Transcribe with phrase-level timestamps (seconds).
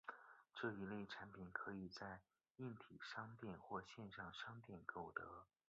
[0.55, 2.21] 这一类产品可以在
[2.57, 5.45] 硬体商店或线上商店购得。